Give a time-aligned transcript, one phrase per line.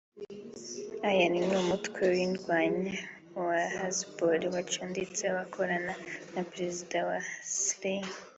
[1.11, 2.93] Iran n’umutwe w’indwanyi
[3.45, 5.93] wa Hezbollah bacuditse bakorana
[6.33, 7.17] na perezida wa
[7.61, 8.13] Syria